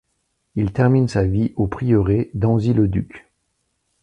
[0.55, 3.29] Il termine sa vie au Prieuré d'Anzy-le-Duc.